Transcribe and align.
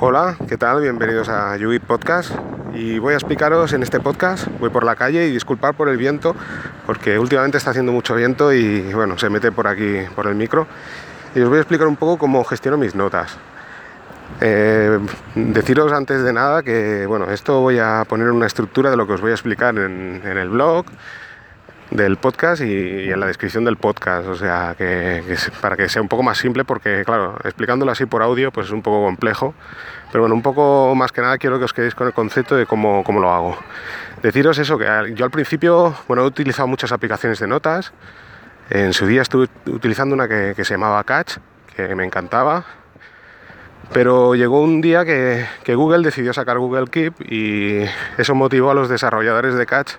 Hola, 0.00 0.36
¿qué 0.48 0.56
tal? 0.56 0.80
Bienvenidos 0.80 1.28
a 1.28 1.56
Yui 1.56 1.78
Podcast. 1.78 2.32
Y 2.74 2.98
voy 2.98 3.14
a 3.14 3.16
explicaros 3.16 3.72
en 3.72 3.82
este 3.82 4.00
podcast, 4.00 4.46
voy 4.58 4.70
por 4.70 4.84
la 4.84 4.96
calle 4.96 5.26
y 5.26 5.30
disculpar 5.30 5.74
por 5.74 5.88
el 5.88 5.96
viento, 5.96 6.34
porque 6.86 7.18
últimamente 7.18 7.58
está 7.58 7.70
haciendo 7.70 7.92
mucho 7.92 8.14
viento 8.14 8.52
y 8.52 8.92
bueno, 8.94 9.18
se 9.18 9.28
mete 9.28 9.52
por 9.52 9.66
aquí, 9.66 9.98
por 10.14 10.26
el 10.26 10.34
micro. 10.34 10.66
Y 11.34 11.40
os 11.40 11.48
voy 11.48 11.58
a 11.58 11.60
explicar 11.60 11.86
un 11.86 11.96
poco 11.96 12.18
cómo 12.18 12.42
gestiono 12.44 12.78
mis 12.78 12.94
notas. 12.94 13.36
Eh, 14.40 14.98
deciros 15.34 15.92
antes 15.92 16.22
de 16.22 16.32
nada 16.32 16.62
que 16.62 17.06
bueno, 17.06 17.30
esto 17.30 17.60
voy 17.60 17.78
a 17.78 18.04
poner 18.08 18.30
una 18.30 18.46
estructura 18.46 18.90
de 18.90 18.96
lo 18.96 19.06
que 19.06 19.12
os 19.12 19.20
voy 19.20 19.30
a 19.30 19.34
explicar 19.34 19.76
en, 19.78 20.22
el 20.24 20.48
blog 20.48 20.86
del 21.92 22.16
podcast 22.16 22.62
y, 22.62 23.10
en 23.10 23.20
la 23.20 23.26
descripción 23.26 23.64
del 23.64 23.76
podcast, 23.76 24.26
o 24.28 24.34
sea, 24.34 24.74
que, 24.76 25.22
para 25.60 25.76
que 25.76 25.88
sea 25.88 26.02
un 26.02 26.08
poco 26.08 26.22
más 26.22 26.38
simple, 26.38 26.64
porque 26.64 27.04
claro, 27.04 27.36
explicándolo 27.44 27.92
así 27.92 28.06
por 28.06 28.22
audio 28.22 28.50
pues 28.50 28.66
es 28.66 28.72
un 28.72 28.82
poco 28.82 29.04
complejo, 29.04 29.54
pero 30.10 30.22
bueno, 30.22 30.34
un 30.34 30.42
poco 30.42 30.94
más 30.94 31.12
que 31.12 31.20
nada 31.20 31.38
quiero 31.38 31.58
que 31.58 31.64
os 31.64 31.72
quedéis 31.72 31.94
con 31.94 32.06
el 32.06 32.12
concepto 32.12 32.56
de 32.56 32.66
cómo, 32.66 33.04
cómo 33.04 33.20
lo 33.20 33.32
hago. 33.32 33.58
Deciros 34.22 34.58
eso, 34.58 34.78
que 34.78 35.12
yo 35.14 35.24
al 35.24 35.30
principio, 35.30 35.94
bueno, 36.08 36.22
he 36.22 36.26
utilizado 36.26 36.68
muchas 36.68 36.92
aplicaciones 36.92 37.38
de 37.38 37.46
notas, 37.46 37.92
en 38.70 38.92
su 38.92 39.06
día 39.06 39.22
estuve 39.22 39.48
utilizando 39.66 40.14
una 40.14 40.28
que, 40.28 40.54
que 40.56 40.64
se 40.64 40.74
llamaba 40.74 41.02
Catch, 41.04 41.38
que 41.76 41.94
me 41.94 42.04
encantaba, 42.04 42.64
pero 43.92 44.34
llegó 44.34 44.62
un 44.62 44.80
día 44.80 45.04
que, 45.04 45.46
Google 45.74 46.02
decidió 46.02 46.32
sacar 46.32 46.58
Google 46.58 46.86
Keep 46.86 47.14
y 47.30 47.84
eso 48.16 48.34
motivó 48.34 48.70
a 48.70 48.74
los 48.74 48.88
desarrolladores 48.88 49.54
de 49.54 49.66
Catch 49.66 49.92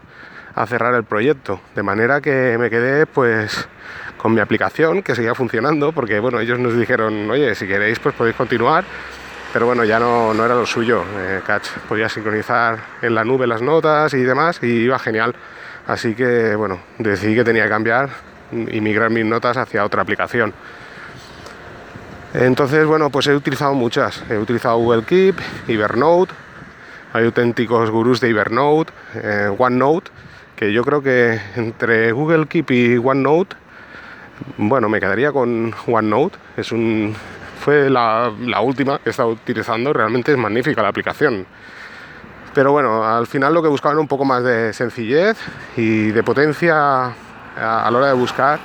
a 0.56 0.66
cerrar 0.66 0.94
el 0.96 1.04
proyecto. 1.04 1.60
De 1.76 1.84
manera 1.84 2.22
que 2.22 2.58
me 2.60 2.70
quedé 2.70 3.06
pues 3.06 3.68
con 4.18 4.34
mi 4.34 4.40
aplicación 4.40 5.04
que 5.04 5.16
seguía 5.16 5.36
funcionando 5.36 5.92
porque 5.92 6.20
bueno, 6.20 6.40
ellos 6.40 6.60
nos 6.60 6.78
dijeron, 6.78 7.30
oye, 7.30 7.56
si 7.56 7.68
queréis 7.68 8.00
pues 8.00 8.16
podéis 8.16 8.36
continuar. 8.36 8.84
Pero 9.52 9.68
bueno, 9.68 9.84
ya 9.84 10.00
no, 10.00 10.34
no 10.34 10.46
era 10.46 10.56
lo 10.56 10.66
suyo. 10.66 11.04
Eh, 11.16 11.42
Catch 11.46 11.70
podía 11.88 12.10
sincronizar 12.10 12.80
en 13.04 13.14
la 13.14 13.24
nube 13.24 13.46
las 13.46 13.62
notas 13.62 14.14
y 14.16 14.24
demás 14.24 14.60
y 14.64 14.68
iba 14.68 14.98
genial. 14.98 15.36
Así 15.86 16.16
que 16.16 16.56
bueno, 16.56 16.80
decidí 16.98 17.36
que 17.36 17.44
tenía 17.44 17.64
que 17.64 17.70
cambiar 17.70 18.10
y 18.52 18.82
migrar 18.82 19.10
mis 19.10 19.26
notas 19.26 19.58
hacia 19.58 19.86
otra 19.86 20.02
aplicación. 20.02 20.54
Entonces, 22.34 22.84
bueno, 22.88 23.12
pues 23.12 23.28
he 23.28 23.36
utilizado 23.36 23.76
muchas. 23.76 24.24
He 24.28 24.38
utilizado 24.38 24.78
Google 24.78 25.04
Keep, 25.04 25.36
Evernote, 25.68 26.34
hay 27.14 27.26
auténticos 27.26 27.92
gurús 27.92 28.20
de 28.22 28.30
Evernote, 28.30 28.92
eh, 29.14 29.56
OneNote, 29.56 30.10
que 30.64 30.72
yo 30.72 30.84
creo 30.84 31.02
que 31.02 31.40
entre 31.56 32.14
Google 32.14 32.48
Keep 32.48 32.72
y 32.72 32.98
OneNote, 32.98 33.56
bueno, 34.58 34.88
me 34.88 35.02
quedaría 35.02 35.32
con 35.34 35.74
OneNote. 35.88 36.38
Es 36.56 36.72
un, 36.72 37.14
fue 37.60 37.90
la, 37.90 38.32
última 38.62 38.98
que 39.00 39.10
he 39.10 39.12
estado 39.12 39.30
utilizando, 39.30 39.92
realmente 39.92 40.32
es 40.32 40.38
magnífica 40.38 40.82
la 40.82 40.88
aplicación. 40.88 41.46
Pero 42.54 42.72
bueno, 42.72 43.04
al 43.04 43.28
final 43.28 43.54
lo 43.54 43.62
que 43.62 43.68
buscaba 43.68 43.94
era 43.94 44.00
un 44.00 44.08
poco 44.08 44.24
más 44.24 44.44
de 44.44 44.72
sencillez 44.72 45.38
y 45.76 46.12
de 46.12 46.24
potencia 46.24 47.08
a 47.08 47.90
la 47.92 47.98
hora 47.98 48.08
de 48.08 48.14
buscar 48.14 48.60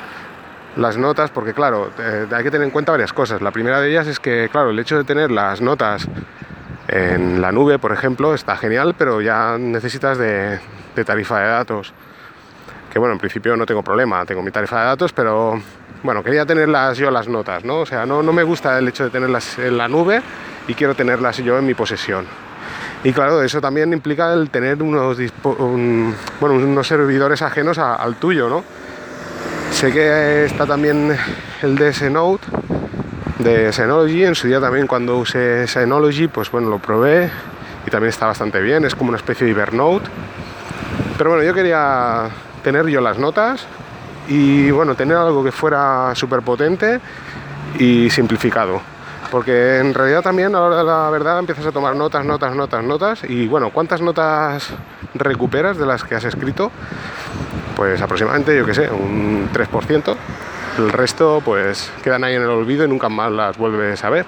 las 0.76 0.96
notas, 0.96 1.30
porque 1.30 1.52
claro, 1.52 1.90
eh, 1.98 2.26
hay 2.30 2.44
que 2.44 2.50
tener 2.50 2.64
en 2.64 2.70
cuenta 2.70 2.92
varias 2.92 3.12
cosas. 3.12 3.42
La 3.42 3.50
primera 3.50 3.80
de 3.80 3.90
ellas 3.90 4.06
es 4.06 4.20
que, 4.20 4.48
claro, 4.52 4.70
el 4.70 4.78
hecho 4.78 4.96
de 4.96 5.04
tener 5.04 5.32
las 5.32 5.60
notas 5.60 6.06
en 6.88 7.40
la 7.40 7.52
nube, 7.52 7.78
por 7.78 7.92
ejemplo, 7.92 8.34
está 8.34 8.56
genial, 8.56 8.94
pero 8.96 9.20
ya 9.20 9.56
necesitas 9.58 10.18
de, 10.18 10.58
tarifa 11.04 11.40
de 11.40 11.48
datos. 11.48 11.92
Que 12.90 12.98
bueno, 12.98 13.12
en 13.12 13.18
principio 13.18 13.56
no 13.56 13.66
tengo 13.66 13.82
problema, 13.82 14.24
tengo 14.24 14.42
mi 14.42 14.50
tarifa 14.50 14.80
de 14.80 14.86
datos, 14.86 15.12
pero 15.12 15.60
bueno, 16.02 16.24
quería 16.24 16.46
tenerlas 16.46 16.96
yo 16.96 17.10
las 17.10 17.28
notas, 17.28 17.64
¿no? 17.64 17.80
O 17.80 17.86
sea, 17.86 18.06
no, 18.06 18.22
no 18.22 18.32
me 18.32 18.42
gusta 18.42 18.78
el 18.78 18.88
hecho 18.88 19.04
de 19.04 19.10
tenerlas 19.10 19.58
en 19.58 19.76
la 19.76 19.86
nube 19.86 20.22
y 20.66 20.74
quiero 20.74 20.94
tenerlas 20.94 21.36
yo 21.38 21.58
en 21.58 21.66
mi 21.66 21.74
posesión. 21.74 22.26
Y 23.04 23.12
claro, 23.12 23.42
eso 23.42 23.60
también 23.60 23.92
implica 23.92 24.32
el 24.32 24.50
tener 24.50 24.82
unos, 24.82 25.18
bueno, 25.42 26.54
unos 26.56 26.86
servidores 26.88 27.42
ajenos 27.42 27.78
al 27.78 28.16
tuyo, 28.16 28.48
¿no? 28.48 28.64
Sé 29.70 29.92
que 29.92 30.46
está 30.46 30.66
también 30.66 31.16
el 31.62 31.76
de 31.76 31.92
Synology, 31.92 32.46
de 33.38 33.72
Synology. 33.72 34.24
En 34.24 34.34
su 34.34 34.46
día 34.48 34.60
también 34.60 34.86
cuando 34.86 35.18
usé 35.18 35.66
Synology, 35.66 36.28
pues 36.28 36.50
bueno, 36.50 36.68
lo 36.68 36.78
probé 36.78 37.30
y 37.86 37.90
también 37.90 38.10
está 38.10 38.26
bastante 38.26 38.60
bien. 38.60 38.84
Es 38.84 38.94
como 38.94 39.10
una 39.10 39.18
especie 39.18 39.46
de 39.46 39.52
Evernote. 39.52 40.08
Pero 41.16 41.30
bueno, 41.30 41.44
yo 41.44 41.54
quería 41.54 42.28
tener 42.62 42.86
yo 42.86 43.00
las 43.00 43.18
notas 43.18 43.66
y 44.28 44.70
bueno, 44.70 44.94
tener 44.94 45.16
algo 45.16 45.42
que 45.42 45.52
fuera 45.52 46.14
súper 46.14 46.42
potente 46.42 47.00
y 47.78 48.10
simplificado. 48.10 48.80
Porque 49.30 49.78
en 49.78 49.92
realidad 49.92 50.22
también, 50.22 50.54
ahora 50.54 50.82
la 50.82 51.10
verdad, 51.10 51.38
empiezas 51.38 51.66
a 51.66 51.72
tomar 51.72 51.94
notas, 51.94 52.24
notas, 52.24 52.54
notas, 52.54 52.82
notas. 52.82 53.24
Y 53.24 53.46
bueno, 53.46 53.70
¿cuántas 53.70 54.00
notas 54.00 54.70
recuperas 55.14 55.76
de 55.76 55.84
las 55.84 56.02
que 56.04 56.14
has 56.14 56.24
escrito? 56.24 56.70
pues 57.78 58.02
aproximadamente, 58.02 58.56
yo 58.56 58.66
que 58.66 58.74
sé, 58.74 58.90
un 58.90 59.48
3%. 59.52 60.16
El 60.78 60.90
resto 60.90 61.42
pues 61.44 61.90
quedan 62.04 62.22
ahí 62.22 62.36
en 62.36 62.42
el 62.42 62.50
olvido 62.50 62.84
y 62.84 62.88
nunca 62.88 63.08
más 63.08 63.32
las 63.32 63.58
vuelves 63.58 64.04
a 64.04 64.10
ver. 64.10 64.24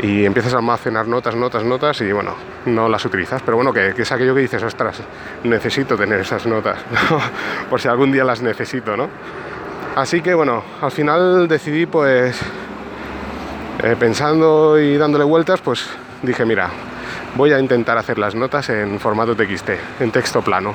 Y 0.00 0.24
empiezas 0.24 0.52
a 0.54 0.56
almacenar 0.56 1.06
notas, 1.06 1.36
notas, 1.36 1.62
notas 1.62 2.00
y 2.00 2.10
bueno, 2.10 2.34
no 2.66 2.88
las 2.88 3.04
utilizas. 3.04 3.40
Pero 3.42 3.56
bueno, 3.56 3.72
que, 3.72 3.94
es 3.96 4.12
aquello 4.12 4.34
que 4.34 4.40
dices, 4.40 4.62
ostras, 4.64 5.00
necesito 5.44 5.96
tener 5.96 6.20
esas 6.20 6.44
notas, 6.46 6.78
por 7.70 7.80
si 7.80 7.86
algún 7.86 8.10
día 8.10 8.24
las 8.24 8.42
necesito, 8.42 8.96
¿no? 8.96 9.08
Así 9.94 10.20
que 10.22 10.34
bueno, 10.34 10.64
al 10.80 10.90
final 10.90 11.46
decidí 11.46 11.86
pues, 11.86 12.40
eh, 13.84 13.94
pensando 13.96 14.76
y 14.76 14.96
dándole 14.96 15.24
vueltas, 15.24 15.60
pues 15.60 15.88
dije, 16.22 16.44
mira, 16.44 16.68
voy 17.36 17.52
a 17.52 17.60
intentar 17.60 17.96
hacer 17.96 18.18
las 18.18 18.34
notas 18.34 18.70
en 18.70 18.98
formato 18.98 19.36
TXT, 19.36 19.70
en 20.00 20.10
texto 20.10 20.42
plano. 20.42 20.74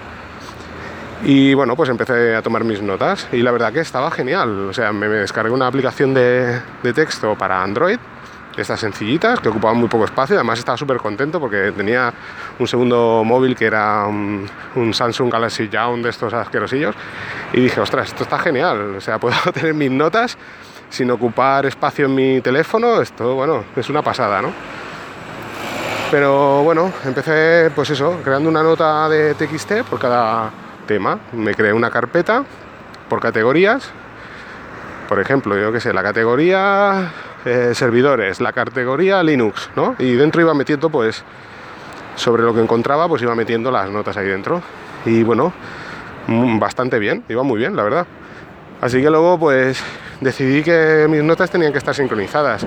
Y 1.23 1.53
bueno, 1.53 1.75
pues 1.75 1.89
empecé 1.89 2.35
a 2.35 2.41
tomar 2.41 2.63
mis 2.63 2.81
notas 2.81 3.27
y 3.31 3.37
la 3.37 3.51
verdad 3.51 3.71
que 3.71 3.79
estaba 3.79 4.11
genial. 4.11 4.69
O 4.69 4.73
sea, 4.73 4.91
me, 4.91 5.07
descargué 5.07 5.51
una 5.51 5.67
aplicación 5.67 6.13
de, 6.13 6.61
texto 6.93 7.35
para 7.35 7.63
Android, 7.63 7.97
estas 8.57 8.79
sencillitas, 8.79 9.39
que 9.39 9.49
ocupaban 9.49 9.77
muy 9.77 9.87
poco 9.87 10.05
espacio. 10.05 10.35
Además 10.35 10.59
estaba 10.59 10.77
súper 10.77 10.97
contento 10.97 11.39
porque 11.39 11.71
tenía 11.75 12.13
un 12.59 12.67
segundo 12.67 13.23
móvil 13.25 13.55
que 13.55 13.65
era 13.65 14.05
un, 14.05 14.47
Samsung 14.93 15.31
Galaxy 15.31 15.69
Young 15.69 16.03
de 16.03 16.09
estos 16.09 16.33
asquerosillos. 16.33 16.95
Y 17.53 17.61
dije, 17.61 17.79
ostras, 17.79 18.09
esto 18.09 18.23
está 18.23 18.37
genial. 18.37 18.95
O 18.97 19.01
sea, 19.01 19.17
puedo 19.19 19.35
tener 19.53 19.73
mis 19.73 19.91
notas 19.91 20.37
sin 20.89 21.09
ocupar 21.09 21.65
espacio 21.65 22.05
en 22.05 22.15
mi 22.15 22.41
teléfono. 22.41 23.01
Esto, 23.01 23.35
bueno, 23.35 23.63
es 23.75 23.89
una 23.89 24.01
pasada, 24.01 24.41
¿no? 24.41 24.51
Pero 26.11 26.61
bueno, 26.63 26.93
empecé, 27.03 27.71
pues 27.73 27.89
eso, 27.89 28.19
creando 28.23 28.47
una 28.47 28.61
nota 28.61 29.09
de 29.09 29.33
TXT 29.33 29.83
por 29.89 29.97
cada 29.97 30.51
tema. 30.85 31.19
Me 31.33 31.53
creé 31.53 31.73
una 31.73 31.89
carpeta 31.89 32.43
por 33.09 33.19
categorías. 33.19 33.89
Por 35.07 35.19
ejemplo, 35.19 35.57
yo 35.57 35.71
que 35.71 35.79
sé, 35.79 35.93
la 35.93 36.01
categoría 36.01 37.11
eh, 37.45 37.71
servidores, 37.75 38.41
la 38.41 38.53
categoría 38.53 39.21
Linux, 39.21 39.69
¿no? 39.75 39.95
Y 39.99 40.13
dentro 40.13 40.41
iba 40.41 40.53
metiendo, 40.53 40.89
pues, 40.89 41.23
sobre 42.15 42.43
lo 42.43 42.53
que 42.53 42.61
encontraba, 42.61 43.07
pues 43.07 43.21
iba 43.21 43.35
metiendo 43.35 43.69
las 43.69 43.89
notas 43.91 44.17
ahí 44.17 44.27
dentro. 44.27 44.61
Y 45.05 45.21
bueno, 45.21 45.53
mm, 46.27 46.57
bastante 46.57 46.97
bien, 46.97 47.23
iba 47.29 47.43
muy 47.43 47.59
bien, 47.59 47.75
la 47.75 47.83
verdad. 47.83 48.07
Así 48.81 49.01
que 49.01 49.09
luego, 49.11 49.37
pues, 49.39 49.79
decidí 50.21 50.63
que 50.63 51.05
mis 51.07 51.23
notas 51.23 51.51
tenían 51.51 51.71
que 51.71 51.77
estar 51.77 51.93
sincronizadas. 51.93 52.65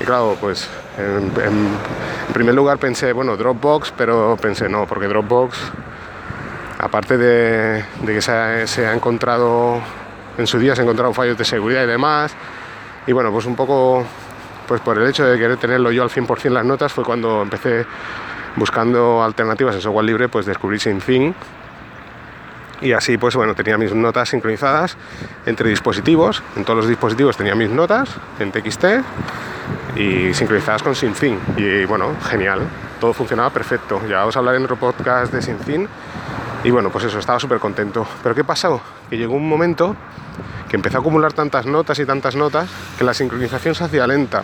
Y 0.00 0.04
claro, 0.04 0.38
pues, 0.40 0.68
en, 0.96 1.30
en 1.44 2.32
primer 2.32 2.54
lugar 2.54 2.78
pensé, 2.78 3.12
bueno, 3.12 3.36
Dropbox, 3.36 3.92
pero 3.96 4.38
pensé 4.40 4.70
no, 4.70 4.86
porque 4.86 5.06
Dropbox 5.06 5.58
aparte 6.84 7.16
de, 7.16 7.82
que 8.04 8.20
se 8.20 8.30
ha, 8.30 8.92
encontrado, 8.92 9.80
en 10.36 10.46
su 10.46 10.58
día 10.58 10.76
se 10.76 10.82
encontraron 10.82 11.14
fallos 11.14 11.38
de 11.38 11.44
seguridad 11.44 11.82
y 11.82 11.86
demás, 11.86 12.34
y 13.06 13.12
bueno, 13.12 13.32
pues 13.32 13.46
un 13.46 13.56
poco, 13.56 14.04
pues 14.68 14.82
por 14.82 14.98
el 14.98 15.08
hecho 15.08 15.24
de 15.24 15.38
querer 15.38 15.56
tenerlo 15.56 15.90
yo 15.90 16.02
al 16.02 16.10
100% 16.10 16.50
las 16.50 16.64
notas, 16.66 16.92
fue 16.92 17.02
cuando 17.02 17.40
empecé 17.40 17.86
buscando 18.56 19.24
alternativas 19.24 19.74
en 19.76 19.80
software 19.80 20.04
libre, 20.04 20.28
pues 20.28 20.44
descubrí 20.44 20.78
SyncThing, 20.78 21.34
y 22.82 22.92
así 22.92 23.16
pues 23.16 23.34
bueno 23.34 23.54
tenía 23.54 23.78
mis 23.78 23.94
notas 23.94 24.28
sincronizadas 24.28 24.98
entre 25.46 25.70
dispositivos. 25.70 26.42
En 26.54 26.64
todos 26.64 26.78
los 26.78 26.88
dispositivos 26.88 27.34
tenía 27.34 27.54
mis 27.54 27.70
notas 27.70 28.10
en 28.38 28.52
TXT 28.52 28.84
y 29.96 30.34
sincronizadas 30.34 30.82
con 30.82 30.94
SyncThing 30.94 31.40
y 31.56 31.86
bueno 31.86 32.14
genial. 32.28 32.60
Todo 33.00 33.14
funcionaba 33.14 33.48
perfecto. 33.48 34.02
Ya 34.06 34.26
os 34.26 34.36
hablaré 34.36 34.58
en 34.58 34.64
otro 34.64 34.76
podcast 34.76 35.32
de 35.32 35.40
SyncThing 35.40 35.88
y 36.64 36.70
bueno, 36.70 36.90
pues 36.90 37.04
eso, 37.04 37.18
estaba 37.18 37.38
súper 37.38 37.58
contento. 37.58 38.06
Pero 38.22 38.34
¿qué 38.34 38.42
pasó? 38.42 38.80
Que 39.10 39.18
llegó 39.18 39.34
un 39.34 39.46
momento 39.46 39.94
que 40.68 40.76
empezó 40.76 40.96
a 40.96 41.00
acumular 41.00 41.34
tantas 41.34 41.66
notas 41.66 41.98
y 41.98 42.06
tantas 42.06 42.34
notas 42.34 42.70
que 42.98 43.04
la 43.04 43.12
sincronización 43.12 43.74
se 43.74 43.84
hacía 43.84 44.06
lenta. 44.06 44.42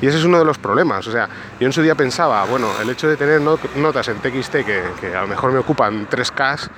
Y 0.00 0.08
ese 0.08 0.18
es 0.18 0.24
uno 0.24 0.40
de 0.40 0.44
los 0.44 0.58
problemas. 0.58 1.06
O 1.06 1.12
sea, 1.12 1.28
yo 1.60 1.66
en 1.66 1.72
su 1.72 1.80
día 1.80 1.94
pensaba, 1.94 2.44
bueno, 2.46 2.68
el 2.82 2.90
hecho 2.90 3.06
de 3.06 3.16
tener 3.16 3.40
notas 3.40 4.08
en 4.08 4.16
TXT 4.18 4.52
que, 4.52 4.82
que, 5.00 5.14
a 5.14 5.22
lo 5.22 5.28
mejor 5.28 5.52
me 5.52 5.60
ocupan 5.60 6.08
3K, 6.08 6.68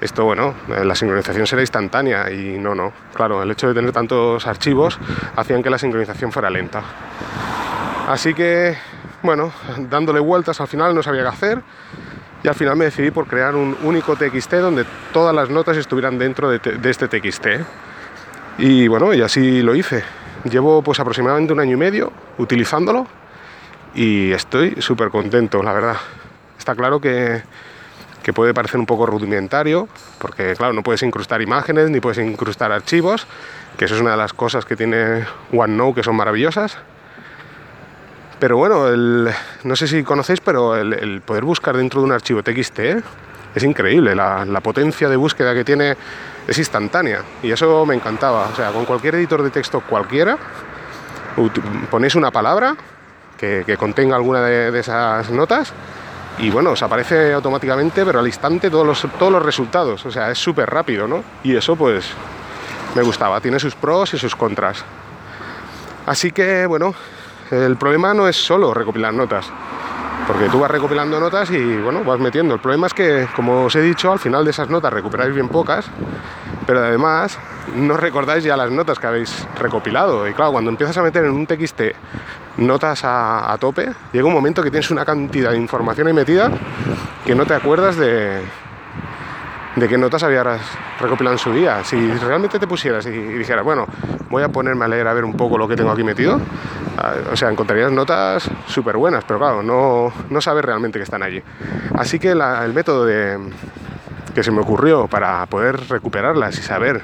esto, 0.00 0.24
bueno, 0.24 0.54
eh, 0.68 0.84
la 0.84 0.94
sincronización 0.94 1.46
será 1.46 1.60
instantánea 1.60 2.30
y 2.30 2.58
no, 2.58 2.74
no. 2.74 2.94
Claro, 3.12 3.42
el 3.42 3.50
hecho 3.50 3.68
de 3.68 3.74
tener 3.74 3.92
tantos 3.92 4.46
archivos 4.46 4.98
hacían 5.36 5.62
que 5.62 5.68
la 5.68 5.78
sincronización 5.78 6.32
fuera 6.32 6.48
lenta. 6.48 6.82
Así 8.08 8.32
que, 8.32 8.76
bueno, 9.22 9.52
dándole 9.90 10.20
vueltas 10.20 10.58
al 10.62 10.68
final 10.68 10.94
no 10.94 11.02
sabía 11.02 11.22
qué 11.22 11.28
hacer 11.28 11.62
y 12.44 12.48
al 12.48 12.54
final 12.54 12.76
me 12.76 12.84
decidí 12.84 13.10
por 13.10 13.26
crear 13.26 13.56
un 13.56 13.74
único 13.82 14.16
TXT 14.16 14.52
donde 14.56 14.84
todas 15.14 15.34
las 15.34 15.48
notas 15.48 15.78
estuvieran 15.78 16.18
dentro 16.18 16.50
de, 16.50 16.60
este 16.84 17.08
TXT. 17.08 17.46
Y 18.58 18.86
bueno, 18.86 19.14
y 19.14 19.22
así 19.22 19.62
lo 19.62 19.74
hice. 19.74 20.04
Llevo 20.44 20.82
pues 20.82 21.00
aproximadamente 21.00 21.54
un 21.54 21.60
año 21.60 21.72
y 21.72 21.76
medio 21.76 22.12
utilizándolo 22.36 23.06
y 23.94 24.30
estoy 24.32 24.76
súper 24.82 25.08
contento, 25.08 25.62
la 25.62 25.72
verdad. 25.72 25.96
Está 26.58 26.74
claro 26.74 27.00
que, 27.00 27.42
que, 28.22 28.34
puede 28.34 28.52
parecer 28.52 28.78
un 28.78 28.84
poco 28.84 29.06
rudimentario, 29.06 29.88
porque 30.18 30.54
claro, 30.54 30.74
no 30.74 30.82
puedes 30.82 31.02
incrustar 31.02 31.40
imágenes 31.40 31.88
ni 31.88 32.00
puedes 32.00 32.18
incrustar 32.18 32.72
archivos, 32.72 33.26
que 33.78 33.86
eso 33.86 33.94
es 33.94 34.02
una 34.02 34.10
de 34.10 34.16
las 34.18 34.34
cosas 34.34 34.66
que 34.66 34.76
tiene 34.76 35.24
OneNote 35.50 35.94
que 35.94 36.02
son 36.02 36.16
maravillosas. 36.16 36.76
Pero 38.38 38.56
bueno, 38.56 38.88
no 39.62 39.76
sé 39.76 39.86
si 39.86 40.02
conocéis, 40.02 40.40
pero 40.40 40.76
el, 40.76 41.22
poder 41.22 41.44
buscar 41.44 41.76
dentro 41.76 42.00
de 42.00 42.06
un 42.06 42.12
archivo 42.12 42.42
TXT 42.42 42.80
es 43.54 43.62
increíble. 43.62 44.14
La, 44.14 44.60
potencia 44.62 45.08
de 45.08 45.16
búsqueda 45.16 45.54
que 45.54 45.64
tiene 45.64 45.96
es 46.46 46.58
instantánea 46.58 47.22
y 47.42 47.52
eso 47.52 47.86
me 47.86 47.94
encantaba. 47.94 48.48
O 48.52 48.56
sea, 48.56 48.70
con 48.70 48.84
cualquier 48.84 49.14
editor 49.16 49.42
de 49.42 49.50
texto 49.50 49.80
cualquiera, 49.80 50.36
ponéis 51.90 52.14
una 52.16 52.30
palabra 52.30 52.76
que, 53.38 53.76
contenga 53.78 54.16
alguna 54.16 54.40
de, 54.42 54.78
esas 54.78 55.30
notas 55.30 55.72
y 56.38 56.50
bueno, 56.50 56.70
os 56.70 56.82
aparece 56.82 57.32
automáticamente, 57.32 58.04
pero 58.04 58.18
al 58.18 58.26
instante 58.26 58.68
todos 58.68 58.86
los, 58.86 59.06
todos 59.18 59.30
los 59.30 59.42
resultados. 59.42 60.04
O 60.06 60.10
sea, 60.10 60.30
es 60.30 60.38
súper 60.38 60.68
rápido, 60.68 61.06
¿no? 61.06 61.22
Y 61.44 61.54
eso 61.54 61.76
pues 61.76 62.10
me 62.96 63.02
gustaba. 63.02 63.40
Tiene 63.40 63.60
sus 63.60 63.76
pros 63.76 64.12
y 64.14 64.18
sus 64.18 64.34
contras. 64.34 64.84
Así 66.06 66.32
que 66.32 66.66
bueno, 66.66 66.94
el 67.62 67.76
problema 67.76 68.14
no 68.14 68.28
es 68.28 68.36
solo 68.36 68.74
recopilar 68.74 69.14
notas, 69.14 69.50
porque 70.26 70.48
tú 70.48 70.60
vas 70.60 70.70
recopilando 70.70 71.20
notas 71.20 71.50
y 71.50 71.76
bueno, 71.76 72.02
vas 72.04 72.18
metiendo. 72.18 72.54
El 72.54 72.60
problema 72.60 72.86
es 72.86 72.94
que, 72.94 73.28
como 73.36 73.64
os 73.64 73.76
he 73.76 73.80
dicho, 73.80 74.12
al 74.12 74.18
final 74.18 74.44
de 74.44 74.50
esas 74.50 74.68
notas 74.70 74.92
recuperáis 74.92 75.34
bien 75.34 75.48
pocas, 75.48 75.86
pero 76.66 76.80
además 76.80 77.38
no 77.76 77.96
recordáis 77.96 78.44
ya 78.44 78.56
las 78.56 78.70
notas 78.70 78.98
que 78.98 79.06
habéis 79.06 79.46
recopilado. 79.58 80.28
Y 80.28 80.32
claro, 80.32 80.52
cuando 80.52 80.70
empiezas 80.70 80.96
a 80.98 81.02
meter 81.02 81.24
en 81.24 81.30
un 81.30 81.46
TXT 81.46 81.82
notas 82.56 83.02
a, 83.04 83.56
tope, 83.60 83.90
llega 84.12 84.26
un 84.26 84.32
momento 84.32 84.62
que 84.62 84.70
tienes 84.70 84.90
una 84.90 85.04
cantidad 85.04 85.50
de 85.50 85.56
información 85.56 86.06
ahí 86.06 86.12
metida 86.12 86.50
que 87.24 87.34
no 87.34 87.46
te 87.46 87.54
acuerdas 87.54 87.96
de, 87.96 88.42
de 89.76 89.88
qué 89.88 89.98
notas 89.98 90.22
habías 90.22 90.46
recopilado 91.00 91.34
en 91.34 91.38
su 91.38 91.52
día. 91.52 91.82
Si 91.84 91.96
realmente 92.18 92.58
te 92.58 92.66
pusieras 92.66 93.06
y, 93.06 93.10
dijeras, 93.10 93.64
bueno, 93.64 93.86
voy 94.30 94.42
a 94.42 94.48
ponerme 94.48 94.84
a 94.84 94.88
leer 94.88 95.08
a 95.08 95.14
ver 95.14 95.24
un 95.24 95.36
poco 95.36 95.58
lo 95.58 95.66
que 95.66 95.76
tengo 95.76 95.90
aquí 95.90 96.04
metido, 96.04 96.40
ah, 96.98 97.14
o 97.32 97.36
sea, 97.36 97.50
encontrarías 97.50 97.92
notas 97.92 98.50
súper 98.66 98.96
buenas, 98.96 99.24
pero 99.24 99.38
claro, 99.38 99.62
no, 99.62 100.12
no 100.30 100.40
sabes 100.40 100.64
realmente 100.64 100.98
que 100.98 101.04
están 101.04 101.22
allí. 101.22 101.42
Así 101.96 102.18
que 102.18 102.30
el 102.30 102.72
método 102.72 103.04
de, 103.04 103.38
que 104.34 104.42
se 104.42 104.50
me 104.50 104.60
ocurrió 104.60 105.06
para 105.06 105.46
poder 105.46 105.88
recuperarlas 105.88 106.58
y 106.58 106.62
saber 106.62 107.02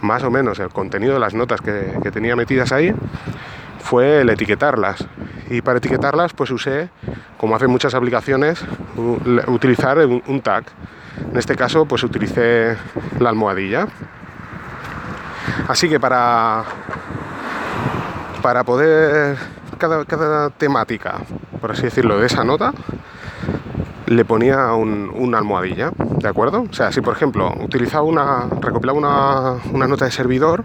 más 0.00 0.22
o 0.22 0.30
menos 0.30 0.58
el 0.60 0.70
contenido 0.70 1.14
de 1.14 1.20
las 1.20 1.34
notas 1.34 1.60
que, 1.60 2.10
tenía 2.10 2.36
metidas 2.36 2.72
ahí 2.72 2.94
fue 3.82 4.20
el 4.20 4.30
etiquetarlas. 4.30 5.06
Y 5.50 5.62
para 5.62 5.78
etiquetarlas 5.78 6.32
pues 6.32 6.50
usé, 6.50 6.88
como 7.36 7.56
hacen 7.56 7.70
muchas 7.70 7.94
aplicaciones, 7.94 8.64
utilizar 9.46 9.98
un 9.98 10.40
tag. 10.40 10.64
En 11.30 11.36
este 11.36 11.56
caso 11.56 11.84
pues 11.84 12.02
utilicé 12.04 12.76
la 13.18 13.28
almohadilla. 13.28 13.88
Así 15.68 15.88
que 15.88 15.98
para, 16.00 16.64
para 18.42 18.64
poder 18.64 19.36
cada, 19.76 20.04
cada 20.04 20.50
temática, 20.50 21.18
por 21.60 21.72
así 21.72 21.82
decirlo, 21.82 22.18
de 22.20 22.26
esa 22.26 22.44
nota, 22.44 22.72
le 24.06 24.24
ponía 24.24 24.72
una 24.72 25.38
almohadilla, 25.38 25.92
¿de 25.96 26.28
acuerdo? 26.28 26.66
O 26.68 26.72
sea, 26.72 26.92
si 26.92 27.00
por 27.00 27.14
ejemplo 27.14 27.52
utilizaba 27.60 28.02
una, 28.02 28.48
recopilaba 28.60 28.98
una, 28.98 29.72
una 29.72 29.86
nota 29.86 30.04
de 30.04 30.10
servidor, 30.10 30.64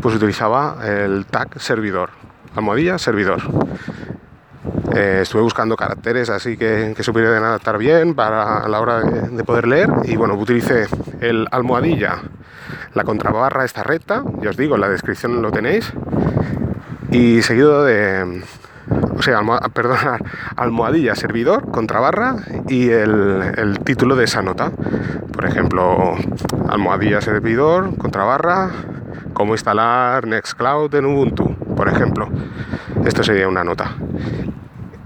pues 0.00 0.14
utilizaba 0.14 0.78
el 0.84 1.26
tag 1.26 1.60
servidor, 1.60 2.10
almohadilla 2.54 2.98
servidor. 2.98 3.40
Eh, 4.94 5.20
estuve 5.22 5.42
buscando 5.42 5.76
caracteres 5.76 6.28
así 6.28 6.56
que, 6.56 6.92
que 6.94 7.02
se 7.02 7.12
pudieran 7.12 7.42
adaptar 7.44 7.78
bien 7.78 8.14
para 8.14 8.68
la 8.68 8.80
hora 8.80 9.00
de, 9.00 9.44
poder 9.44 9.66
leer 9.66 9.88
y 10.04 10.16
bueno, 10.16 10.34
utilicé 10.34 10.86
el 11.20 11.46
almohadilla, 11.50 12.18
la 12.94 13.04
contrabarra 13.04 13.64
esta 13.64 13.82
recta, 13.82 14.22
ya 14.42 14.50
os 14.50 14.56
digo, 14.56 14.74
en 14.74 14.82
la 14.82 14.88
descripción 14.88 15.40
lo 15.40 15.50
tenéis, 15.50 15.92
y 17.10 17.40
seguido 17.42 17.84
de, 17.84 18.42
o 19.16 19.22
sea, 19.22 19.40
almohadilla 20.56 21.14
servidor, 21.14 21.70
contrabarra 21.70 22.36
y 22.68 22.90
el, 22.90 23.54
el, 23.56 23.78
título 23.80 24.14
de 24.16 24.24
esa 24.24 24.42
nota. 24.42 24.72
Por 25.32 25.46
ejemplo, 25.46 26.14
almohadilla 26.68 27.20
servidor, 27.20 27.96
contrabarra, 27.96 28.70
cómo 29.32 29.54
instalar 29.54 30.26
Nextcloud 30.26 30.94
en 30.94 31.06
Ubuntu, 31.06 31.56
por 31.76 31.88
ejemplo. 31.88 32.28
Esto 33.04 33.22
sería 33.22 33.48
una 33.48 33.64
nota. 33.64 33.94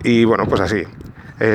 Y 0.02 0.24
bueno, 0.24 0.46
pues 0.46 0.60
así. 0.60 0.84
a 1.40 1.46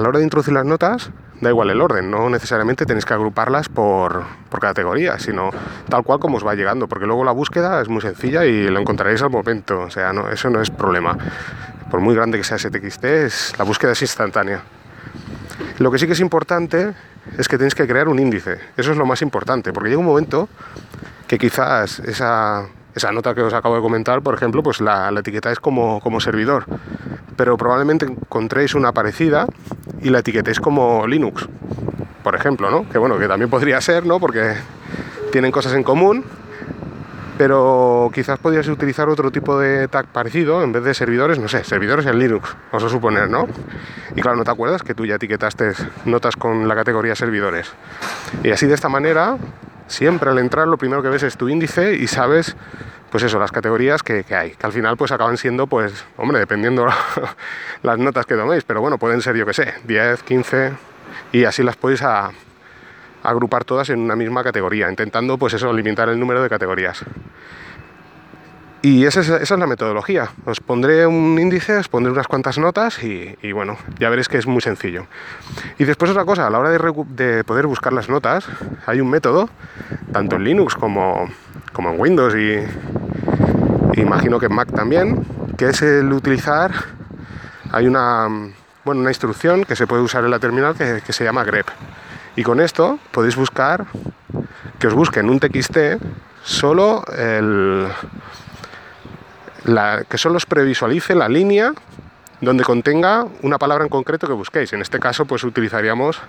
la 0.00 0.08
hora 0.08 0.18
de 0.18 0.24
introducir 0.24 0.54
las 0.54 0.64
notas, 0.64 1.10
da 1.40 1.50
igual 1.50 1.70
el 1.70 1.80
orden, 1.80 2.10
no 2.10 2.28
necesariamente 2.28 2.84
tenéis 2.84 3.04
que 3.04 3.14
agruparlas 3.14 3.68
por, 3.68 4.24
categoría, 4.60 5.18
sino 5.18 5.50
tal 5.88 6.02
cual 6.02 6.18
como 6.18 6.36
os 6.36 6.46
va 6.46 6.54
llegando, 6.54 6.88
porque 6.88 7.06
luego 7.06 7.24
la 7.24 7.32
búsqueda 7.32 7.80
es 7.80 7.88
muy 7.88 8.00
sencilla 8.00 8.44
y 8.44 8.68
lo 8.68 8.80
encontraréis 8.80 9.22
al 9.22 9.30
momento, 9.30 9.82
o 9.82 9.90
sea, 9.90 10.12
no, 10.12 10.28
eso 10.30 10.50
no 10.50 10.60
es 10.60 10.70
problema. 10.70 11.16
Por 11.90 12.00
muy 12.00 12.14
grande 12.14 12.38
que 12.38 12.44
sea 12.44 12.56
ese 12.56 12.70
TXT, 12.70 13.56
la 13.58 13.64
búsqueda 13.64 13.92
es 13.92 14.02
instantánea. 14.02 14.62
Lo 15.78 15.90
que 15.90 15.98
sí 15.98 16.06
que 16.06 16.12
es 16.12 16.20
importante 16.20 16.92
es 17.36 17.48
que 17.48 17.56
tenéis 17.56 17.74
que 17.74 17.86
crear 17.86 18.08
un 18.08 18.18
índice, 18.18 18.58
eso 18.76 18.90
es 18.90 18.98
lo 18.98 19.06
más 19.06 19.22
importante, 19.22 19.72
porque 19.72 19.90
llega 19.90 20.00
un 20.00 20.06
momento 20.06 20.48
que 21.28 21.38
quizás 21.38 22.00
esa, 22.00 22.66
esa 22.98 23.10
nota 23.10 23.34
que 23.34 23.42
os 23.42 23.54
acabo 23.54 23.74
de 23.74 23.80
comentar, 23.80 24.20
por 24.20 24.34
ejemplo, 24.34 24.62
pues 24.62 24.80
la, 24.80 25.10
la 25.10 25.20
etiquetáis 25.20 25.58
como, 25.58 26.00
como 26.00 26.20
servidor 26.20 26.66
pero 27.38 27.56
probablemente 27.56 28.04
encontréis 28.04 28.74
una 28.74 28.90
parecida 28.90 29.46
y 30.02 30.10
la 30.10 30.18
etiquetéis 30.18 30.58
como 30.58 31.06
Linux, 31.06 31.48
por 32.24 32.34
ejemplo, 32.34 32.68
¿no? 32.68 32.86
Que 32.88 32.98
bueno, 32.98 33.16
que 33.16 33.28
también 33.28 33.48
podría 33.48 33.80
ser, 33.80 34.04
¿no? 34.04 34.18
Porque 34.18 34.54
tienen 35.30 35.52
cosas 35.52 35.74
en 35.74 35.84
común, 35.84 36.24
pero 37.38 38.10
quizás 38.12 38.40
podrías 38.40 38.66
utilizar 38.66 39.08
otro 39.08 39.30
tipo 39.30 39.56
de 39.56 39.86
tag 39.86 40.06
parecido 40.08 40.64
en 40.64 40.72
vez 40.72 40.82
de 40.82 40.94
servidores, 40.94 41.38
no 41.38 41.46
sé, 41.46 41.62
servidores 41.62 42.06
en 42.06 42.18
Linux, 42.18 42.56
vamos 42.72 42.82
a 42.82 42.88
suponer, 42.88 43.30
¿no? 43.30 43.46
Y 44.16 44.20
claro, 44.20 44.36
no 44.36 44.42
te 44.42 44.50
acuerdas 44.50 44.82
que 44.82 44.94
tú 44.94 45.06
ya 45.06 45.14
etiquetaste 45.14 45.74
notas 46.06 46.34
con 46.34 46.66
la 46.66 46.74
categoría 46.74 47.14
servidores. 47.14 47.70
Y 48.42 48.50
así 48.50 48.66
de 48.66 48.74
esta 48.74 48.88
manera, 48.88 49.36
siempre 49.88 50.30
al 50.30 50.38
entrar 50.38 50.68
lo 50.68 50.78
primero 50.78 51.02
que 51.02 51.08
ves 51.08 51.24
es 51.24 51.36
tu 51.36 51.48
índice 51.48 51.94
y 51.94 52.06
sabes 52.06 52.56
pues 53.10 53.22
eso, 53.24 53.38
las 53.38 53.52
categorías 53.52 54.02
que, 54.02 54.24
hay, 54.30 54.50
que 54.50 54.66
al 54.66 54.72
final 54.72 54.96
pues 54.96 55.12
acaban 55.12 55.36
siendo, 55.36 55.66
pues, 55.66 56.04
hombre, 56.16 56.38
dependiendo 56.38 56.86
las 57.82 57.98
notas 57.98 58.26
que 58.26 58.34
toméis, 58.34 58.64
pero 58.64 58.80
bueno, 58.80 58.98
pueden 58.98 59.22
ser, 59.22 59.36
yo 59.36 59.46
que 59.46 59.54
sé, 59.54 59.74
10, 59.84 60.22
15, 60.22 60.72
y 61.32 61.44
así 61.44 61.62
las 61.62 61.76
podéis 61.76 62.02
agrupar 63.22 63.64
todas 63.64 63.88
en 63.90 64.00
una 64.00 64.16
misma 64.16 64.44
categoría, 64.44 64.90
intentando, 64.90 65.38
pues 65.38 65.54
eso, 65.54 65.72
limitar 65.72 66.08
el 66.08 66.20
número 66.20 66.42
de 66.42 66.48
categorías. 66.48 67.04
Y 68.80 69.04
esa 69.06 69.20
es, 69.20 69.50
la 69.50 69.66
metodología. 69.66 70.30
Os 70.44 70.60
pondré 70.60 71.06
un 71.06 71.38
índice, 71.38 71.78
os 71.78 71.88
pondré 71.88 72.12
unas 72.12 72.28
cuantas 72.28 72.58
notas 72.58 73.02
y, 73.02 73.52
bueno, 73.52 73.76
ya 73.98 74.08
veréis 74.08 74.28
que 74.28 74.38
es 74.38 74.46
muy 74.46 74.60
sencillo. 74.60 75.06
Y 75.78 75.84
después 75.84 76.10
otra 76.10 76.24
cosa, 76.24 76.46
a 76.46 76.50
la 76.50 76.58
hora 76.60 76.70
de, 76.70 76.78
de 77.08 77.44
poder 77.44 77.66
buscar 77.66 77.92
las 77.92 78.08
notas, 78.08 78.46
hay 78.86 79.00
un 79.00 79.10
método, 79.10 79.48
tanto 80.12 80.36
en 80.36 80.44
Linux 80.44 80.76
como, 80.76 81.28
como 81.72 81.90
en 81.90 82.00
Windows 82.00 82.34
y 82.36 82.62
imagino 84.00 84.38
que 84.38 84.46
en 84.46 84.54
Mac 84.54 84.72
también, 84.72 85.24
que 85.56 85.68
es 85.68 85.82
el 85.82 86.12
utilizar, 86.12 86.72
hay 87.72 87.86
una, 87.86 88.28
bueno, 88.84 89.00
una 89.00 89.10
instrucción 89.10 89.64
que 89.64 89.76
se 89.76 89.86
puede 89.86 90.02
usar 90.02 90.24
en 90.24 90.30
la 90.30 90.38
terminal 90.38 90.74
que, 90.74 91.12
se 91.12 91.24
llama 91.24 91.44
grep. 91.44 91.66
Y 92.36 92.42
con 92.42 92.60
esto 92.60 92.98
podéis 93.10 93.36
buscar, 93.36 93.86
que 94.78 94.86
os 94.86 94.94
busquen 94.94 95.28
un 95.28 95.40
TXT 95.40 95.78
solo 96.44 97.04
el, 97.16 97.88
la, 99.64 100.04
que 100.08 100.18
solo 100.18 100.36
os 100.36 100.46
previsualice 100.46 101.14
la 101.14 101.28
línea 101.28 101.72
donde 102.40 102.64
contenga 102.64 103.26
una 103.42 103.58
palabra 103.58 103.84
en 103.84 103.90
concreto 103.90 104.26
que 104.26 104.32
busquéis. 104.32 104.72
En 104.72 104.80
este 104.80 104.98
caso, 104.98 105.26
pues 105.26 105.44
utilizaríamos 105.44 106.20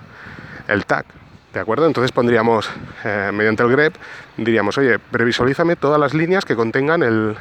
el 0.68 0.84
tag. 0.86 1.06
¿De 1.52 1.58
acuerdo? 1.58 1.86
Entonces 1.86 2.12
pondríamos, 2.12 2.70
eh, 3.04 3.30
mediante 3.32 3.64
el 3.64 3.70
grep, 3.70 3.96
diríamos, 4.36 4.78
oye, 4.78 5.00
previsualízame 5.00 5.74
todas 5.74 5.98
las 5.98 6.14
líneas 6.14 6.44
que 6.44 6.54
contengan 6.54 7.02
el, 7.02 7.36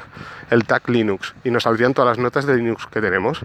el, 0.50 0.65
tag 0.65 0.89
Linux 0.89 1.36
y 1.43 1.51
nos 1.51 1.63
saldrían 1.63 1.93
todas 1.93 2.17
las 2.17 2.17
notas 2.17 2.48
de 2.48 2.55
Linux 2.55 2.88
que 2.88 3.01
tenemos. 3.01 3.41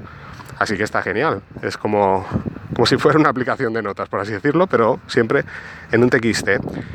Así 0.59 0.77
que 0.77 0.85
está 0.85 1.03
genial. 1.03 1.43
Es 1.61 1.77
como, 1.77 2.27
como 2.75 2.87
si 2.87 2.97
fuera 2.97 3.19
una 3.19 3.29
aplicación 3.29 3.75
de 3.75 3.83
notas, 3.83 4.09
por 4.09 4.21
así 4.21 4.33
decirlo, 4.33 4.67
pero 4.67 5.01
siempre 5.07 5.45
en 5.93 6.03
un 6.03 6.09
TXT, 6.09 6.49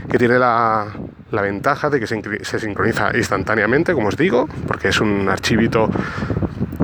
que 0.09 0.17
tiene 0.17 0.39
la, 0.39 0.87
la 1.31 1.41
ventaja 1.41 1.89
de 1.89 1.99
que 1.99 2.07
se, 2.07 2.21
se, 2.43 2.59
sincroniza 2.59 3.15
instantáneamente, 3.15 3.93
como 3.93 4.07
os 4.07 4.17
digo, 4.17 4.47
porque 4.67 4.89
es 4.89 4.99
un 4.99 5.29
archivito 5.29 5.89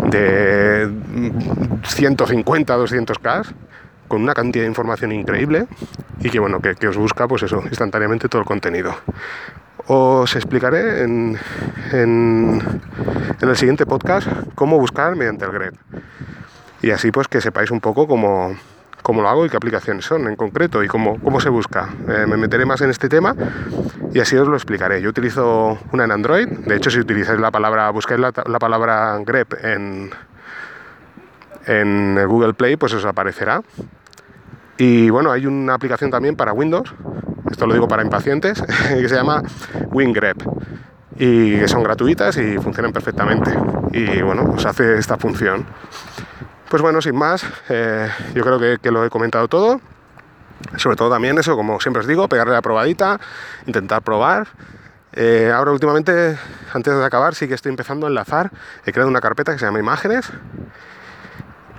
de 0.09 0.89
150, 1.83 2.77
200K, 2.77 3.45
con 4.07 4.21
una 4.21 4.33
cantidad 4.33 4.63
de 4.63 4.69
información 4.69 5.11
increíble 5.11 5.67
y 6.19 6.29
que 6.29 6.39
bueno, 6.39 6.59
que, 6.59 6.87
os 6.87 6.97
busca 6.97 7.27
pues 7.27 7.43
eso, 7.43 7.61
instantáneamente 7.65 8.29
todo 8.29 8.41
el 8.41 8.47
contenido. 8.47 8.95
Os 9.87 10.35
explicaré 10.35 11.03
en, 11.03 11.37
en, 11.91 12.61
el 13.41 13.55
siguiente 13.55 13.85
podcast 13.85 14.27
cómo 14.55 14.79
buscar 14.79 15.15
mediante 15.15 15.45
el 15.45 15.51
grep. 15.51 15.75
Y 16.81 16.91
así 16.91 17.11
pues 17.11 17.27
que 17.27 17.41
sepáis 17.41 17.71
un 17.71 17.79
poco 17.79 18.07
cómo, 18.07 18.55
cómo 19.01 19.21
lo 19.21 19.29
hago 19.29 19.45
y 19.45 19.49
qué 19.49 19.57
aplicaciones 19.57 20.05
son 20.05 20.27
en 20.27 20.35
concreto 20.35 20.83
y 20.83 20.87
cómo, 20.87 21.19
cómo 21.19 21.39
se 21.39 21.49
busca. 21.49 21.89
Eh, 22.07 22.25
me 22.27 22.37
meteré 22.37 22.65
más 22.65 22.81
en 22.81 22.89
este 22.89 23.07
tema 23.07 23.35
y 24.13 24.19
así 24.19 24.35
os 24.35 24.47
lo 24.47 24.55
explicaré. 24.55 25.01
Yo 25.01 25.09
utilizo 25.09 25.77
una 25.91 26.05
en 26.05 26.11
Android, 26.11 26.47
de 26.47 26.75
hecho 26.75 26.89
si 26.89 26.99
utilizáis 26.99 27.39
la 27.39 27.51
palabra, 27.51 27.89
buscáis 27.91 28.19
la, 28.19 28.31
la 28.45 28.59
palabra 28.59 29.17
grep 29.25 29.53
en, 29.63 30.11
en 31.65 32.27
Google 32.27 32.53
Play, 32.53 32.75
pues 32.75 32.93
os 32.93 33.05
aparecerá. 33.05 33.61
Y 34.77 35.09
bueno, 35.09 35.31
hay 35.31 35.45
una 35.45 35.73
aplicación 35.73 36.11
también 36.11 36.35
para 36.35 36.51
Windows, 36.51 36.93
esto 37.49 37.67
lo 37.67 37.73
digo 37.73 37.87
para 37.87 38.03
impacientes, 38.03 38.61
que 38.89 39.07
se 39.07 39.15
llama 39.15 39.41
WinGrep 39.91 40.37
y 41.17 41.57
que 41.59 41.67
son 41.67 41.83
gratuitas 41.83 42.37
y 42.37 42.57
funcionan 42.57 42.91
perfectamente. 42.91 43.51
Y 43.93 44.21
bueno, 44.21 44.51
os 44.53 44.65
hace 44.65 44.97
esta 44.97 45.17
función. 45.17 45.65
Pues 46.69 46.81
bueno, 46.81 47.01
sin 47.01 47.15
más, 47.15 47.45
eh, 47.69 48.09
yo 48.33 48.43
creo 48.43 48.79
que, 48.81 48.91
lo 48.91 49.05
he 49.05 49.09
comentado 49.09 49.47
todo. 49.47 49.79
Sobre 50.77 50.95
todo 50.95 51.09
también 51.09 51.37
eso, 51.37 51.55
como 51.55 51.79
siempre 51.79 52.01
os 52.01 52.07
digo, 52.07 52.27
pegarle 52.27 52.53
la 52.53 52.61
probadita, 52.61 53.19
intentar 53.65 54.01
probar. 54.01 54.47
Eh, 55.13 55.51
ahora 55.53 55.71
últimamente, 55.71 56.37
antes 56.73 56.93
de 56.93 57.05
acabar, 57.05 57.35
sí 57.35 57.47
que 57.47 57.53
estoy 57.53 57.69
empezando 57.69 58.07
a 58.07 58.09
enlazar. 58.09 58.51
He 58.85 58.91
creado 58.91 59.09
una 59.09 59.21
carpeta 59.21 59.53
que 59.53 59.59
se 59.59 59.65
llama 59.65 59.79
imágenes. 59.79 60.29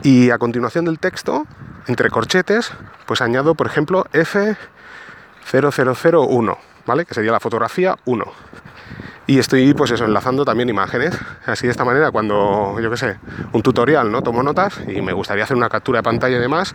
Y 0.02 0.30
a 0.30 0.38
continuación 0.38 0.86
del 0.86 0.98
texto, 0.98 1.46
entre 1.86 2.08
corchetes, 2.10 2.72
pues 3.06 3.20
añado, 3.20 3.54
por 3.54 3.66
ejemplo, 3.66 4.06
F0001, 4.12 6.56
¿vale? 6.86 7.04
Que 7.04 7.12
sería 7.14 7.32
la 7.32 7.40
fotografía 7.40 7.96
1 8.04 8.24
y 9.26 9.38
estoy 9.38 9.74
pues 9.74 9.90
eso 9.90 10.04
enlazando 10.04 10.44
también 10.44 10.68
imágenes 10.68 11.18
así 11.46 11.66
de 11.66 11.72
esta 11.72 11.84
manera 11.84 12.10
cuando 12.10 12.78
yo 12.80 12.90
qué 12.90 12.96
sé 12.96 13.18
un 13.52 13.62
tutorial 13.62 14.10
no 14.10 14.22
tomo 14.22 14.42
notas 14.42 14.80
y 14.86 15.02
me 15.02 15.12
gustaría 15.12 15.44
hacer 15.44 15.56
una 15.56 15.68
captura 15.68 15.98
de 15.98 16.02
pantalla 16.04 16.36
y 16.36 16.40
demás 16.40 16.74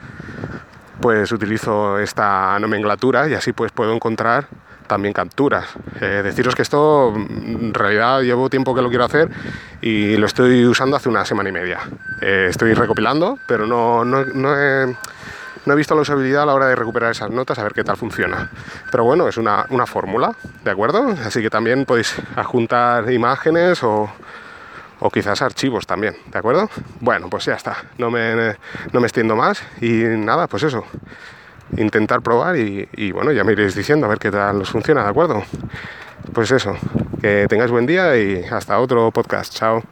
pues 1.02 1.32
utilizo 1.32 2.00
esta 2.00 2.58
nomenclatura 2.60 3.28
y 3.28 3.34
así 3.34 3.52
pues 3.52 3.72
puedo 3.72 3.94
encontrar 3.94 4.48
también 4.88 5.14
capturas. 5.14 5.68
Eh, 6.02 6.22
deciros 6.24 6.54
que 6.54 6.62
esto 6.62 7.14
en 7.16 7.74
realidad 7.74 8.22
llevo 8.22 8.50
tiempo 8.50 8.76
que 8.76 8.82
lo 8.82 8.90
quiero 8.90 9.06
hacer 9.06 9.30
y 9.82 10.18
lo 10.18 10.26
estoy 10.26 10.66
usando 10.66 10.98
hace 10.98 11.10
una 11.10 11.26
semana 11.26 11.50
y 11.50 11.54
media. 11.54 11.80
Eh, 12.22 12.48
estoy 12.50 12.74
recopilando, 12.74 13.38
pero 13.48 13.66
no, 13.66 14.04
no, 14.04 14.26
no 15.66 15.74
he 15.74 15.76
visto 15.76 15.96
la 15.96 16.02
usabilidad 16.02 16.44
a 16.44 16.46
la 16.48 16.54
hora 16.54 16.68
de 16.68 16.76
recuperar 16.76 17.12
esas 17.12 17.30
notas, 17.30 17.58
a 17.60 17.64
ver 17.64 17.74
qué 17.74 17.84
tal 17.84 17.96
funciona. 17.96 18.50
Pero 18.90 19.04
bueno, 19.04 19.28
es 19.28 19.38
una, 19.38 19.66
fórmula, 19.86 20.34
¿de 20.64 20.72
acuerdo? 20.72 21.16
Así 21.24 21.42
que 21.42 21.50
también 21.50 21.86
podéis 21.86 22.16
adjuntar 22.36 23.12
imágenes 23.12 23.84
o, 23.84 24.12
o 25.02 25.10
quizás 25.10 25.42
archivos 25.42 25.86
también, 25.86 26.16
¿de 26.32 26.38
acuerdo? 26.38 26.70
Bueno, 27.00 27.30
pues 27.30 27.46
ya 27.46 27.56
está, 27.56 27.76
no 27.98 28.10
me, 28.12 28.56
no 28.94 29.00
me 29.00 29.08
extiendo 29.08 29.36
más 29.36 29.62
y 29.82 30.04
nada, 30.04 30.48
pues 30.48 30.64
eso, 30.64 30.86
intentar 31.76 32.22
probar 32.22 32.56
y, 32.58 33.12
bueno, 33.12 33.32
ya 33.32 33.44
me 33.44 33.54
iréis 33.54 33.76
diciendo 33.76 34.06
a 34.06 34.10
ver 34.10 34.20
qué 34.20 34.32
tal 34.32 34.62
os 34.62 34.70
funciona, 34.70 35.04
¿de 35.04 35.10
acuerdo? 35.10 35.44
Pues 36.34 36.52
eso, 36.52 36.76
que 37.20 37.48
tengáis 37.50 37.72
buen 37.72 37.88
día 37.88 38.16
y 38.16 38.44
hasta 38.44 38.80
otro 38.80 39.12
podcast, 39.12 39.54
chao. 39.54 39.84